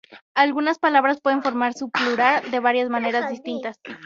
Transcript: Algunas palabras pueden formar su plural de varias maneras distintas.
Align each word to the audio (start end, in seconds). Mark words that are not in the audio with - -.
Algunas 0.33 0.79
palabras 0.79 1.21
pueden 1.21 1.43
formar 1.43 1.73
su 1.75 1.91
plural 1.91 2.49
de 2.49 2.59
varias 2.59 2.89
maneras 2.89 3.29
distintas. 3.29 3.77